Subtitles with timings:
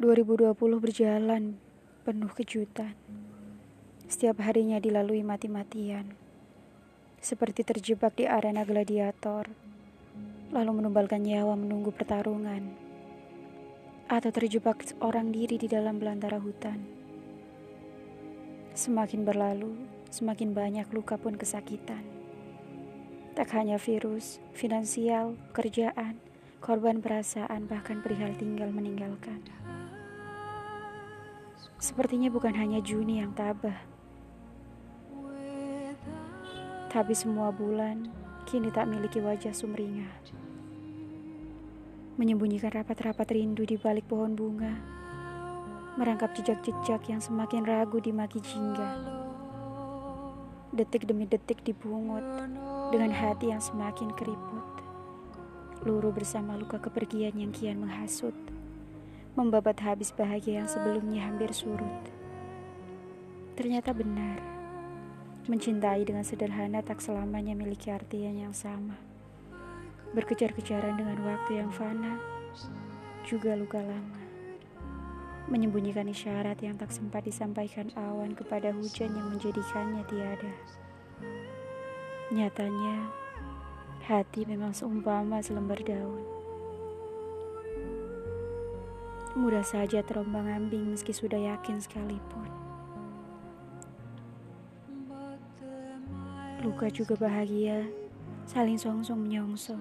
[0.00, 1.60] 2020 berjalan
[2.08, 2.96] penuh kejutan.
[4.08, 6.16] Setiap harinya dilalui mati-matian.
[7.20, 9.52] Seperti terjebak di arena gladiator,
[10.56, 12.72] lalu menumbalkan nyawa menunggu pertarungan.
[14.08, 16.80] Atau terjebak seorang diri di dalam belantara hutan.
[18.72, 19.76] Semakin berlalu,
[20.08, 22.08] semakin banyak luka pun kesakitan.
[23.36, 26.16] Tak hanya virus, finansial, pekerjaan,
[26.64, 29.44] korban perasaan, bahkan perihal tinggal meninggalkan.
[31.80, 33.76] Sepertinya bukan hanya Juni yang tabah.
[36.90, 38.10] Tapi semua bulan
[38.50, 40.10] kini tak miliki wajah sumringah.
[42.18, 44.74] Menyembunyikan rapat-rapat rindu di balik pohon bunga.
[45.96, 48.90] Merangkap jejak-jejak yang semakin ragu di maki jingga.
[50.74, 52.22] Detik demi detik dibungut
[52.92, 54.66] dengan hati yang semakin keriput.
[55.86, 58.36] Luruh bersama luka kepergian yang kian menghasut
[59.38, 62.02] membabat habis bahagia yang sebelumnya hampir surut.
[63.54, 64.42] Ternyata benar,
[65.46, 68.98] mencintai dengan sederhana tak selamanya miliki artian yang sama.
[70.10, 72.18] Berkejar-kejaran dengan waktu yang fana,
[73.22, 74.18] juga luka lama.
[75.46, 80.52] Menyembunyikan isyarat yang tak sempat disampaikan awan kepada hujan yang menjadikannya tiada.
[82.34, 83.10] Nyatanya,
[84.06, 86.39] hati memang seumpama selembar daun
[89.38, 92.50] Mudah saja terombang ambing meski sudah yakin sekalipun.
[96.66, 97.86] Luka juga bahagia,
[98.42, 99.78] saling songsong menyongsong.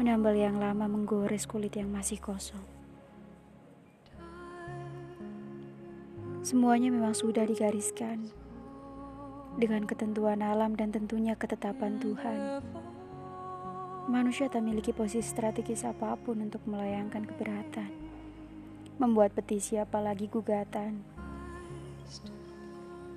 [0.00, 2.64] Menambal yang lama menggores kulit yang masih kosong.
[6.40, 8.32] Semuanya memang sudah digariskan
[9.60, 12.64] dengan ketentuan alam dan tentunya ketetapan Tuhan.
[14.08, 18.06] Manusia tak memiliki posisi strategis apa pun untuk melayangkan keberatan
[18.96, 21.04] membuat petisi apalagi gugatan.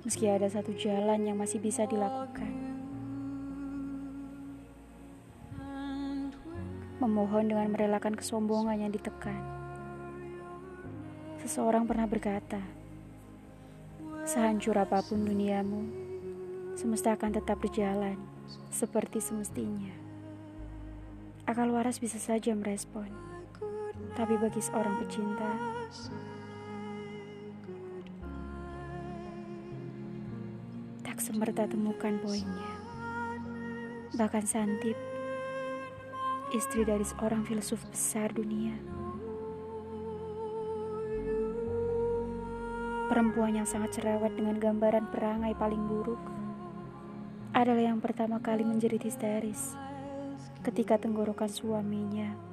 [0.04, 2.52] Meski ada satu jalan yang masih bisa dilakukan.
[7.00, 9.40] Memohon dengan merelakan kesombongan yang ditekan.
[11.40, 12.60] Seseorang pernah berkata,
[14.28, 15.88] sehancur apa pun duniamu,
[16.76, 18.20] semesta akan tetap berjalan
[18.68, 19.96] seperti semestinya.
[21.48, 23.29] Akal waras bisa saja merespon
[24.14, 25.50] tapi bagi seorang pecinta,
[31.06, 32.72] tak semerta temukan poinnya.
[34.18, 34.98] Bahkan Santip,
[36.50, 38.74] istri dari seorang filsuf besar dunia,
[43.06, 46.20] perempuan yang sangat cerewet dengan gambaran perangai paling buruk,
[47.54, 49.78] adalah yang pertama kali menjerit histeris
[50.60, 52.49] ketika tenggorokan suaminya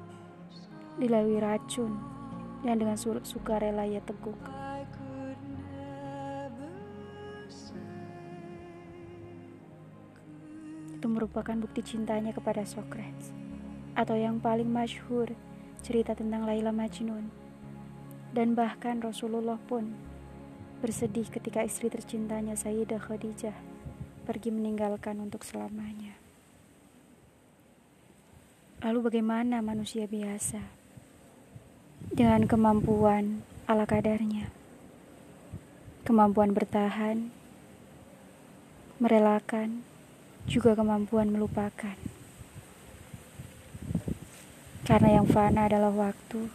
[0.98, 1.94] dilalui racun
[2.66, 4.38] yang dengan sukarela ia teguk.
[10.98, 13.30] Itu merupakan bukti cintanya kepada Socrates,
[13.94, 15.30] atau yang paling masyhur
[15.86, 17.30] cerita tentang Laila Majnun.
[18.34, 19.94] Dan bahkan Rasulullah pun
[20.82, 23.54] bersedih ketika istri tercintanya Sayyidah Khadijah
[24.26, 26.18] pergi meninggalkan untuk selamanya.
[28.82, 30.77] Lalu bagaimana manusia biasa?
[32.14, 34.50] Dengan kemampuan ala kadarnya,
[36.02, 37.30] kemampuan bertahan,
[38.98, 39.86] merelakan,
[40.48, 41.94] juga kemampuan melupakan.
[44.88, 46.48] Karena yang fana adalah waktu.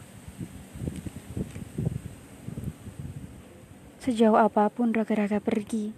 [4.04, 5.96] Sejauh apa pun raga-raga pergi,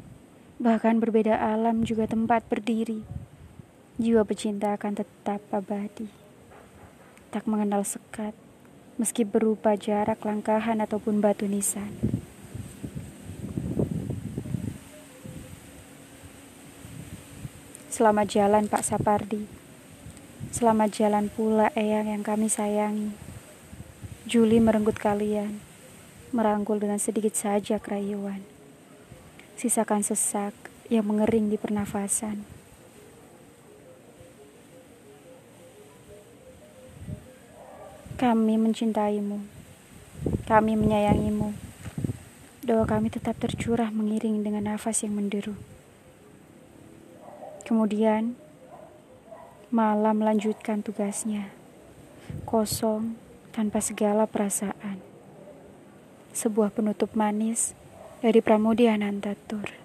[0.62, 3.02] bahkan berbeda alam juga tempat berdiri,
[3.98, 6.06] jiwa pecinta akan tetap abadi.
[7.34, 8.38] Tak mengenal sekat,
[8.96, 11.92] meski berupa jarak langkahan ataupun batu nisan.
[17.92, 19.48] Selamat jalan Pak Sapardi.
[20.52, 23.12] Selamat jalan pula Eyang yang kami sayangi.
[24.28, 25.60] Juli merenggut kalian,
[26.32, 28.44] merangkul dengan sedikit saja kerayuan.
[29.60, 30.56] Sisakan sesak
[30.88, 32.44] yang mengering di pernafasan.
[38.26, 39.38] Kami mencintaimu.
[40.50, 41.54] Kami menyayangimu.
[42.66, 45.54] Doa kami tetap tercurah mengiring dengan nafas yang menderu.
[47.70, 48.34] Kemudian,
[49.70, 51.54] malam melanjutkan tugasnya.
[52.50, 53.14] Kosong,
[53.54, 54.98] tanpa segala perasaan.
[56.34, 57.78] Sebuah penutup manis
[58.26, 59.85] dari Pramudia Anantatur.